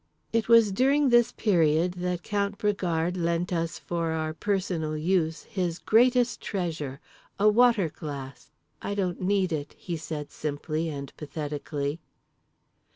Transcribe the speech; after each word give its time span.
It 0.33 0.49
was 0.49 0.71
during 0.71 1.09
this 1.09 1.31
period 1.31 1.91
that 1.97 2.23
Count 2.23 2.57
Bragard 2.57 3.15
lent 3.15 3.53
us 3.53 3.77
for 3.77 4.13
our 4.13 4.33
personal 4.33 4.97
use 4.97 5.43
his 5.43 5.77
greatest 5.77 6.41
treasure, 6.41 6.99
a 7.39 7.47
water 7.47 7.87
glass. 7.89 8.49
"I 8.81 8.95
don't 8.95 9.21
need 9.21 9.53
it," 9.53 9.75
he 9.77 9.97
said 9.97 10.31
simply 10.31 10.89
and 10.89 11.15
pathetically. 11.17 11.99